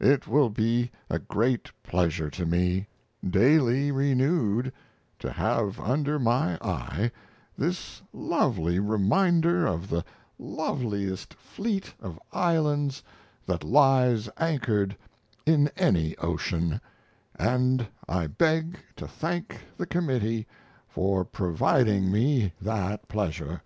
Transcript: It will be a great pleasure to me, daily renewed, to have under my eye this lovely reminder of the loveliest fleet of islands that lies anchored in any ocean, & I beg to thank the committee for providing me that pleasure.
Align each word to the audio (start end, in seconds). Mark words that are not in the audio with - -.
It 0.00 0.26
will 0.26 0.48
be 0.48 0.90
a 1.10 1.18
great 1.18 1.70
pleasure 1.82 2.30
to 2.30 2.46
me, 2.46 2.86
daily 3.22 3.90
renewed, 3.92 4.72
to 5.18 5.30
have 5.30 5.78
under 5.78 6.18
my 6.18 6.56
eye 6.62 7.10
this 7.58 8.00
lovely 8.10 8.78
reminder 8.78 9.66
of 9.66 9.90
the 9.90 10.02
loveliest 10.38 11.34
fleet 11.34 11.92
of 12.00 12.18
islands 12.32 13.02
that 13.44 13.64
lies 13.64 14.30
anchored 14.38 14.96
in 15.44 15.68
any 15.76 16.16
ocean, 16.16 16.80
& 17.38 17.38
I 17.38 18.26
beg 18.28 18.78
to 18.96 19.06
thank 19.06 19.60
the 19.76 19.84
committee 19.86 20.46
for 20.88 21.22
providing 21.22 22.10
me 22.10 22.54
that 22.62 23.08
pleasure. 23.08 23.60